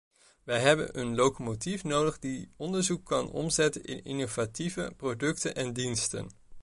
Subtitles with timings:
[0.43, 6.27] Wij hebben een locomotief nodig die onderzoek kan omzetten in innovatieve producten en diensten.